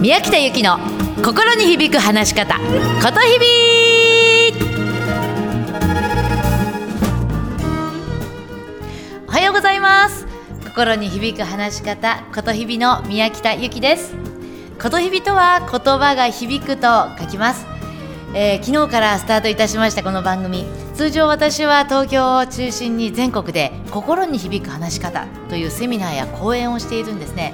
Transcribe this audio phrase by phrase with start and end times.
[0.00, 0.78] 宮北由紀の
[1.22, 2.62] 心に響く話し方こ
[3.12, 3.46] とひび
[9.28, 10.26] おはようございます。
[10.64, 14.14] 心に響く話し方ことひびの宮北由紀です。
[14.80, 15.68] ことひびとは言
[15.98, 17.66] 葉が響くと書きます、
[18.34, 20.64] えー、昨日からスタートいたしましたこの番組。
[20.94, 27.52] 通常私は東京を中心に全国で心に響く話し方というセミナーや講演をしているんですね。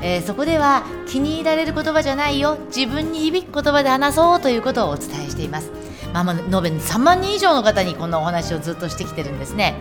[0.00, 2.58] えー、そこでは気に入られる言葉じゃないよ。
[2.74, 5.70] 自分に響く言葉で話そうということをお伝えしています。
[6.12, 9.74] まあ、延べ3万人以上の方にこんなお話をずっとしてきてるんですね。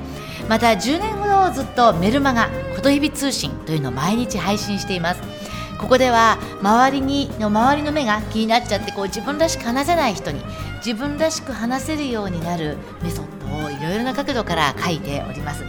[0.50, 5.22] また10年ほどずっとメルマガ「ことひび通信」というのを毎日配信しています。
[5.78, 10.42] ここでは周りにの周りの目が気になっちゃってこう自分らしく話せない人に
[10.84, 15.64] 自分らしく話せるようになるメソッドをいろいろな角度から書いております。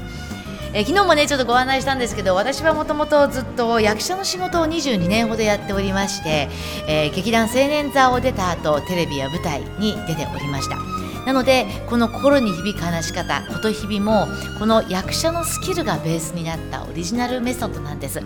[0.73, 6.49] えー、昨日もねちょっとご案内したんですけど私はもともとずっと役者の仕事を22年ほどやっておりまして、
[6.89, 10.77] えー、劇団青年座を出た後テレビや舞台に出ておりました。
[11.27, 14.27] なのでこの心に響く話し方ことひびも
[14.59, 18.23] この役者のスキルがベースになったオリジナルメソッドなんです。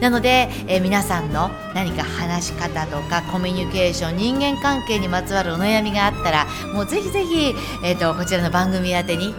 [0.00, 9.32] なので、えー、皆さんの何か話し方とかコミュニケーション人間関係にまつわるお悩みがあったらもうぜひぜひ、えーとこちらの番組宛てに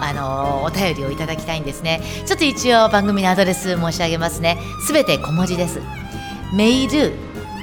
[0.00, 2.00] あのお便りをいただきたいんですね。
[2.26, 4.58] ちょっと一応番組のアドレス申し上げますね。
[4.86, 5.80] すべて小文字です。
[6.54, 7.12] メール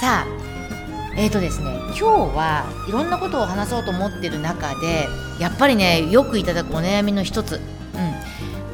[0.00, 0.26] さあ
[1.18, 2.02] えーとですね、今日
[2.36, 5.08] はいろんなことを話そうと思ってる中で
[5.40, 7.60] やっぱりねよくいただくお悩みの一つ、うん、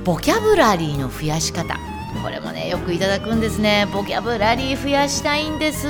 [0.05, 1.79] ボキャブラリーの増やし方。
[2.23, 3.87] これもねよくいただくんですね。
[3.93, 5.87] ボキャブラリー増やしたいんです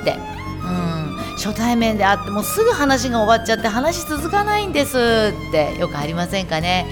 [0.00, 5.76] って、うん、初対面で会ってもすぐ話が終わっちゃって話続かないんですって。
[5.76, 6.86] よくありませんかね。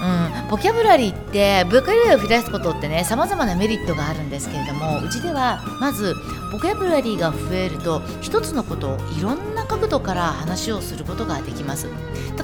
[0.00, 6.14] うん、ボキャブラリーってボキャブラリーを増やすことってねさまざまなメリットがあるんですけれどもうちではまず
[6.50, 11.88] ボキャブラリーが増えると一つのことをいろんな角度から話をすることができます。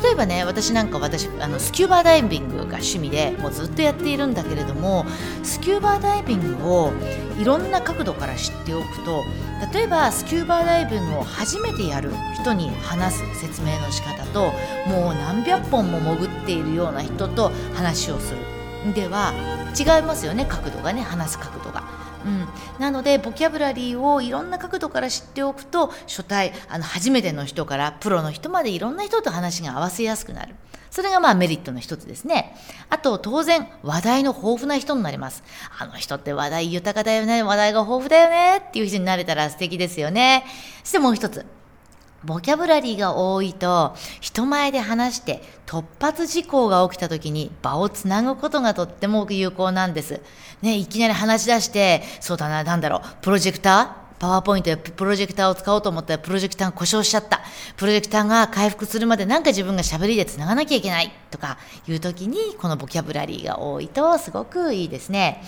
[0.02, 5.06] 例えばね私なんか私あのスキューバーダイビングが趣味でもうずっとやっているんだけれども
[5.42, 6.92] スキューバーダイビングを
[7.38, 9.24] いろんな角度から知っておくと
[9.72, 14.52] 例えばスキューバーダイビングを初めてやる人に話す説明の仕方と
[14.88, 19.32] もう何百本も潜っているような人と話をするでは
[19.78, 21.95] 違いますよね角度がね話す角度が。
[22.26, 22.48] うん、
[22.80, 30.54] なのでボキャブラリーをいろんな角度から知っておくと初対あの初めての人からプロの人までいろんな人と話が合わせやすくなる。
[30.90, 32.56] それがまあメリットの一つですね。
[32.88, 35.44] あと当然話題の豊富な人になります。
[35.78, 40.44] あの人って話題豊かだよね、話題が豊富だよねっていう人になれたら素敵ですよね。
[40.82, 41.44] そしてもう一つ。
[42.26, 50.20] ボキャブラリーが多いと人前で話して突発事項が起きた時に場をつなぐことがとっても有効なんです。
[50.60, 54.06] ね、いきなり話し出して、そうだな、なんだろう、プロジェクター？
[54.18, 57.42] パワーポイントやプロジェクターを使おうと思ったらプロジェクターが故障しちゃった。
[57.76, 65.44] プロジェクターが回復するまでなんか自分が喋りで繋がなきゃいけないとかいう時にこのボキャブラリーが多いとすごくいいですね。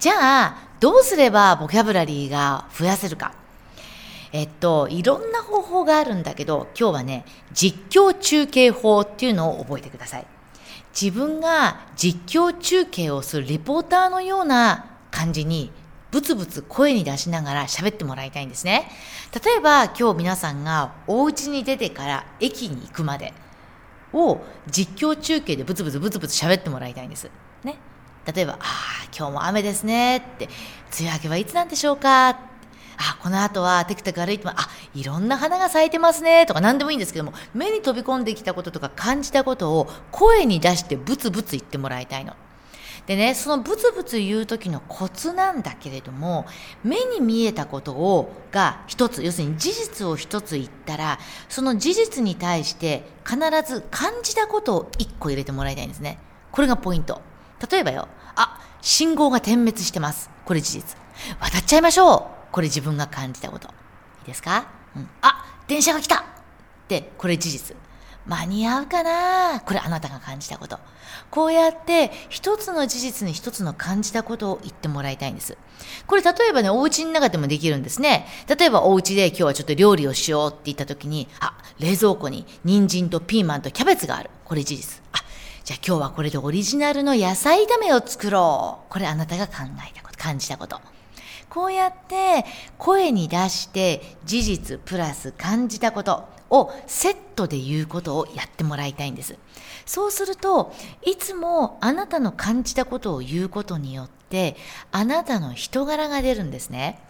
[0.00, 0.14] じゃ
[0.46, 3.34] あ、どうすればボキャブラリーが増やせるか。
[4.32, 10.26] えっと、いろんな方法があるんだけど、今日はね、実況中継法っていうのを覚えてください。
[11.00, 15.70] 自分が実況中継をするリポーターのような感じに、
[16.10, 18.90] ブツブツ声に出しながら喋ってもらいたいんですね。
[19.44, 23.34] 例えば今日皆さんがお家に出てから駅に行くまで
[24.14, 24.40] を
[24.70, 27.30] 実況中継でブツブツブツブツ喋ってもらいたいんです。
[27.62, 27.76] ね。
[28.32, 28.64] 例えば、ああ、
[29.16, 30.48] 今日も雨ですねって、
[30.98, 32.57] 梅雨明けはいつなんでしょうか
[32.98, 42.34] あ、この後はテクテク歩いても、あ、いろんな花が咲いてますね、とか何でもいいんですけども、目に飛び込んできたこととか感じたことを声に出してブツブツ言ってもらいたいの。
[43.06, 46.44] でね、そのブツブツ言う時のコツなんだけれども、
[46.84, 51.18] 目に見えたことを、が一つ、要するに事実を一つ言ったら、
[51.48, 56.18] その事実に対して必ず感じたことを一個入れてもらいたいんですね。
[56.52, 57.22] これがポイント。
[57.70, 60.28] 例えばよ、あ、信号が点滅してます。
[60.44, 60.98] これ事実。
[61.40, 62.37] 渡っちゃいましょう。
[62.52, 63.68] これ自分が感じたこと。
[63.68, 63.70] い
[64.24, 66.22] いですか、うん、あ電車が来たっ
[66.88, 67.76] て、これ事実。
[68.26, 69.60] 間に合うかな？
[69.60, 70.78] これあなたが感じたこと。
[71.30, 75.56] こうやって一つの事実に一つの感じたことを言ってもらいたいんです。
[76.06, 78.26] これ例えばね、お家の中でもできるんですね。
[78.46, 84.28] 例えばお家で今日はちょっと料理をしようって言った時に、あ、冷蔵庫に人参とピーマンとキャベツがある。
[84.44, 85.02] これ事実。
[85.12, 85.20] あ、
[85.64, 88.92] じゃあ今日はこれでオリジナルの野菜炒めを作ろう。
[88.92, 89.54] これあなたが考
[89.88, 90.78] えたこと、感じたこと。
[91.50, 92.44] こうやって
[92.76, 99.36] 声に出して事実プラス感じたことをセットで言うことをやってもらいたいんです。
[99.86, 100.72] そうすると、
[101.02, 104.56] いつもあなたの感じたことを言うことによって、
[104.92, 107.00] あなたの人柄が出るんですね。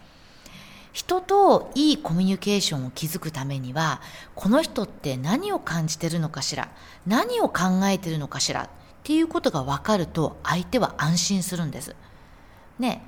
[0.93, 4.01] 人といいコミュニケーションを築くためには、
[4.35, 6.71] この人って何を感じてるのかしら、
[7.07, 8.69] 何を考えてるのかしらっ
[9.05, 11.95] ていうことが分かると、相手は安心するんです。
[12.79, 13.03] ね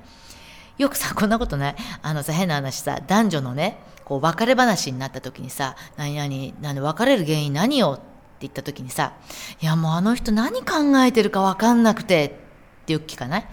[0.81, 1.75] よくさ、こんなことない？
[2.01, 8.03] あのさ、変な話さ、男女のね、こう別れ話になった時にさ、何々、なんで別れる原因何よって
[8.41, 9.13] 言った時にさ、
[9.61, 12.35] いやもうあの人何考えてるか分かんなくて
[12.81, 13.47] ってよく聞かない？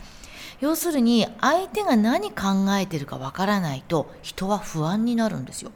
[0.60, 5.70] 要するに相手が何考えてるか分からないと人は不安になるんですよ。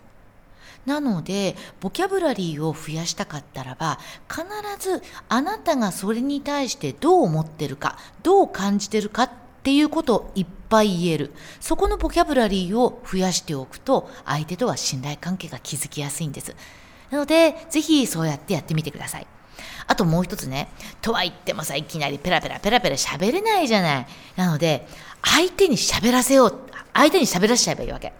[0.86, 4.42] なので、ボキャブラリーを増やしたかったらば、必
[4.80, 9.30] ずあなたがそれに対してどう思ってるか、どう感じてるかっ
[9.62, 11.32] っていうことをいっぱい言える。
[11.60, 16.56] そこのボキャブラリーを増やしておくと、相手とは信頼関係が築きやすいんです。
[17.12, 19.26] なので、ぜひそうやってやってみてください。
[19.86, 20.66] あともう一つね、
[21.00, 24.06] とは言ってもさ、いきなりペラペラペラペラ喋れないじゃない。
[24.34, 24.88] なので、
[25.22, 26.58] 相手に喋らせよう。
[26.92, 28.12] 相手に喋らせちゃえばいいわけ。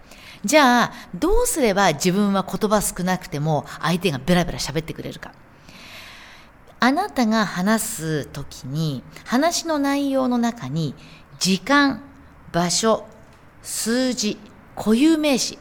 [0.45, 5.33] じゃあ、どうすれば自分は言葉少なくても相手がベラベラ喋ってくれるか。
[6.85, 10.97] あなたが話すときに、話の内容の中に、
[11.43, 12.01] 時間、
[12.53, 13.05] 場所、
[13.63, 14.39] 数字、
[14.77, 15.59] 固有名詞、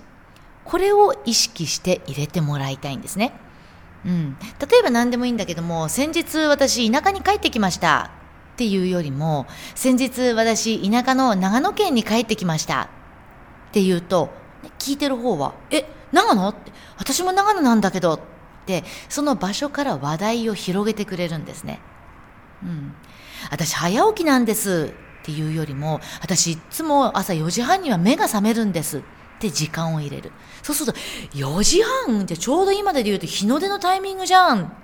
[0.64, 3.34] これを意識して入れてもらいたいんですね。
[4.06, 8.12] うん、例えば何でもいいんだけども先日私田舎に帰ってきました。
[8.54, 12.84] っていうよりも先日私田舎の長野県に帰ってきました。
[12.84, 12.88] っ
[13.72, 14.30] ていうと
[14.78, 18.20] 聞いてる方は「え長野?」って「私も長野なんだけど」っ
[18.68, 21.80] てその場所から話題を広げてくれるんですね。
[22.62, 22.94] うん、
[23.50, 24.94] 私早起きなんです。
[25.22, 29.02] っていうよりも私いつも朝4時半には目が覚めるんですっ
[29.40, 30.32] て時間を入れる。
[30.62, 31.00] そうすると、
[31.34, 34.76] 4時半ってちょうど今で言うと日の出のタイミングじゃん。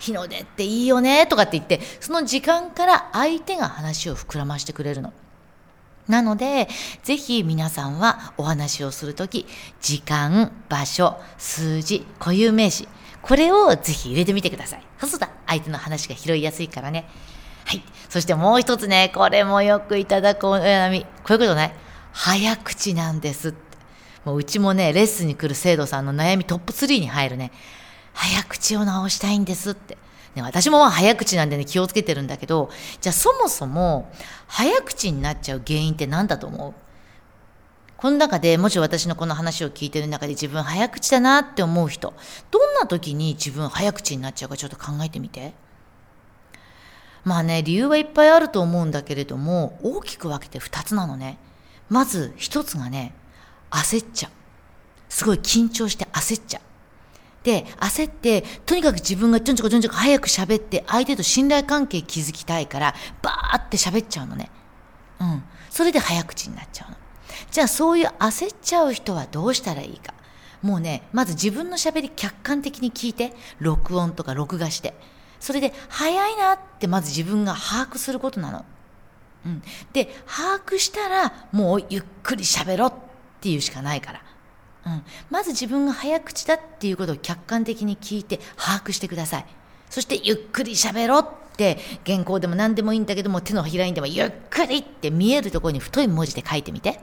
[0.00, 5.12] 日の出っていいよねとかって言って、その時間から相手が話を膨らましてくれるの。
[6.08, 6.68] なので、
[7.02, 9.46] ぜひ皆さんはお話をするとき、
[9.80, 12.88] 時間、場所、数字、固有名詞、
[13.22, 14.82] これをぜひ入れてみてください。
[14.98, 17.08] そうすると相手の話が拾いやすいからね。
[17.74, 17.82] い。
[18.08, 21.04] そしてもう一つね、これもよくいただくお悩み。
[21.04, 21.74] こういうことね。
[22.12, 23.58] 早口なんですって。
[24.24, 27.52] もううちもね、レッスンに来る生徒さんの悩みトップ3に入るね。
[28.12, 29.98] 早口を直したいんですって。
[30.34, 34.10] ね、私も早口なんでね、気をつけてるんだけど、じゃあそもそも、
[34.46, 36.74] 早口になっちゃう原因って何だと思う？
[37.96, 42.12] この中でもし私のこの話を聞いてる中で自分早口だなって思う人、
[42.50, 45.54] どんな時に自分早口になっちゃうかちょっと考えてみて。
[47.24, 51.38] まあね、理由はいっぱいあると思うんだけれども、大きく分けて2つなのね。
[51.88, 53.14] まず1つがね、
[53.70, 54.32] 焦っちゃう。
[55.08, 56.62] すごい緊張して焦っちゃう。
[57.44, 64.50] で、焦って、とにかく自分がちょんちょこちょんちょこ早く喋って、相手と信頼関係築きたいから、バーって喋っちゃうのね。
[65.20, 65.42] うん。
[65.70, 66.96] それで早口になっちゃうの。
[67.50, 70.14] じゃあそういう焦っちゃう人はどうしたらいいか。
[70.62, 74.94] もうね、まず自分の喋り客観的に聞いて、録音とか録画して。
[75.44, 78.64] それで、早いなってまず自分が把握することなの。
[79.44, 79.62] うん。
[79.92, 82.94] で、把握したら、もうゆっくり喋ろっ
[83.42, 84.22] ていうしかないから。
[84.86, 89.46] うん、まず自分が早口だっていうことを客観的に聞いて把握してください。
[89.90, 91.28] そしてゆっくり喋ろっ
[91.58, 91.76] て
[92.06, 97.00] 原稿でも何でもいいんだけども手のひらにでもゆっくりって見えるところに太い文字で書いてみて。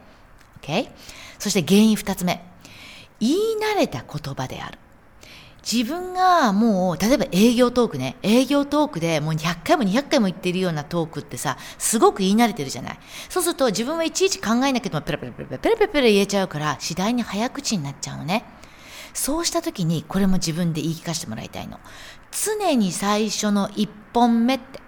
[0.61, 0.89] OK?
[1.37, 2.43] そして原因二つ目。
[3.19, 4.79] 言い慣れた言葉である。
[5.69, 12.99] 自分がもう、例えば営業トークね、営業トークでもう100回も200回も言ってるようなトークってさ、すごく言い慣れてるじゃない。
[13.29, 18.43] そうすると自分はいちいち考えなきゃペラペラペラペラペラペラペラ言えちゃうから、次第に早口になっちゃうのね。
[19.13, 21.79] そうした時に、これも自分で言い聞かせてもらいたいの。
[22.31, 24.79] 常に最初の1本目って。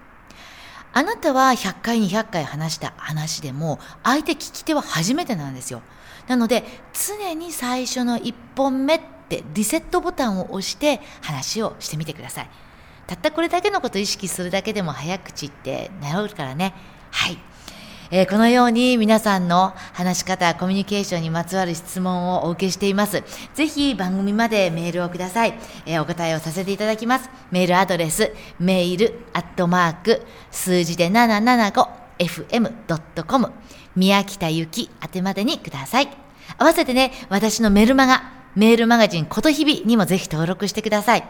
[0.96, 5.82] あなたは100回200回話した話でも、相手聞き手は初めてなんですよ。
[6.27, 6.63] なので、
[6.94, 9.03] 常に最初の1本目って
[9.40, 12.50] ってリセットボタンを押して話をしてみてください。
[13.08, 16.74] たったこれだけのことを意識するだけでも早口って治るからね。
[17.12, 17.38] はい。
[18.12, 23.24] えー、このように皆さんの話し方、コミュニケーションにまつわる質問をお受けしています。
[23.56, 25.56] ぜひ番組までメールをください。
[25.86, 27.30] えー、お答えをさせていただきます。
[27.50, 30.22] メールアドレス、メールアットマーク、
[30.52, 33.52] 数字で 775fm.com、
[33.96, 36.24] 宮北ゆき宛てまでにください。
[36.58, 41.24] 合わせてね、私のメルマガ、メールマガジンことひびにもぜひ登録してください。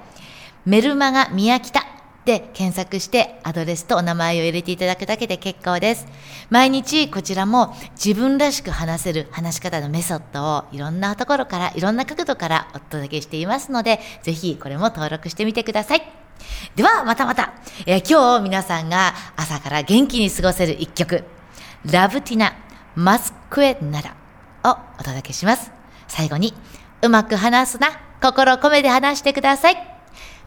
[0.66, 1.82] メルマガ宮北
[2.26, 6.08] で検索してアドレスとお名前を入れていただくだけで結構です。
[6.50, 16.02] 毎日こちらも自分らしく話せる話し方のメソッドをいろんなところから、いろんな角度からお届けしていますので、ぜひこれも登録してみてください。
[16.76, 17.54] では、またまた、
[17.86, 21.24] えー、今日皆さんが朝から元気に過ごせる一曲、
[21.86, 22.56] ラブティナ、
[22.96, 24.16] マスクエナラ
[24.64, 25.72] をお届けします。
[26.08, 26.54] 最後に、
[27.04, 27.90] うまく話すな、
[28.22, 29.76] 心込めて話してください。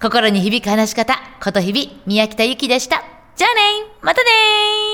[0.00, 3.04] 心に響く話し方、ことひび、宮北ゆきでした。
[3.36, 3.60] じゃあね
[4.00, 4.85] またね